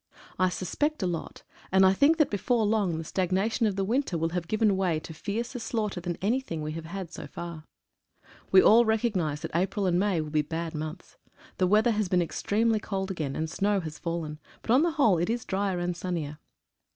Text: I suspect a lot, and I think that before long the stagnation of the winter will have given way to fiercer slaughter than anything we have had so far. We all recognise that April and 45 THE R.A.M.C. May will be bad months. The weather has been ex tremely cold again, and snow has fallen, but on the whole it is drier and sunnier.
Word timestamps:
I 0.39 0.49
suspect 0.49 1.03
a 1.03 1.05
lot, 1.05 1.43
and 1.71 1.85
I 1.85 1.93
think 1.93 2.17
that 2.17 2.31
before 2.31 2.65
long 2.65 2.97
the 2.97 3.03
stagnation 3.03 3.67
of 3.67 3.75
the 3.75 3.83
winter 3.85 4.17
will 4.17 4.29
have 4.29 4.47
given 4.47 4.75
way 4.75 4.99
to 4.99 5.13
fiercer 5.13 5.59
slaughter 5.59 6.01
than 6.01 6.17
anything 6.23 6.63
we 6.63 6.71
have 6.71 6.85
had 6.85 7.11
so 7.11 7.27
far. 7.27 7.65
We 8.51 8.63
all 8.63 8.83
recognise 8.83 9.41
that 9.41 9.51
April 9.53 9.85
and 9.85 9.99
45 9.99 9.99
THE 10.01 10.05
R.A.M.C. 10.07 10.13
May 10.17 10.21
will 10.23 10.31
be 10.31 10.41
bad 10.41 10.73
months. 10.73 11.17
The 11.59 11.67
weather 11.67 11.91
has 11.91 12.09
been 12.09 12.23
ex 12.23 12.41
tremely 12.41 12.81
cold 12.81 13.11
again, 13.11 13.35
and 13.35 13.47
snow 13.47 13.79
has 13.81 13.99
fallen, 13.99 14.39
but 14.63 14.71
on 14.71 14.81
the 14.81 14.93
whole 14.93 15.19
it 15.19 15.29
is 15.29 15.45
drier 15.45 15.77
and 15.77 15.95
sunnier. 15.95 16.39